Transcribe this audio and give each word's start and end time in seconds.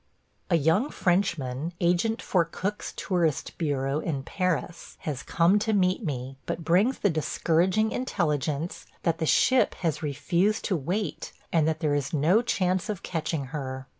A 0.49 0.55
young 0.55 0.89
Frenchman, 0.89 1.73
agent 1.79 2.23
for 2.23 2.43
Cook's 2.43 2.91
tourist 2.93 3.55
bureau 3.59 3.99
in 3.99 4.23
Paris, 4.23 4.95
has 5.01 5.21
come 5.21 5.59
to 5.59 5.73
meet 5.73 6.03
me, 6.03 6.37
but 6.47 6.63
brings 6.65 6.97
the 6.97 7.09
discouraging 7.11 7.91
intelligence 7.91 8.87
that 9.03 9.19
the 9.19 9.27
ship 9.27 9.75
has 9.75 10.01
refused 10.01 10.65
to 10.65 10.75
wait 10.75 11.33
and 11.53 11.67
that 11.67 11.81
there 11.81 11.93
is 11.93 12.13
no 12.15 12.41
chance 12.41 12.89
of 12.89 13.03
catching 13.03 13.45
her. 13.53 13.85